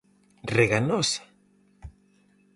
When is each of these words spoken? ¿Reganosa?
¿Reganosa? 0.57 1.21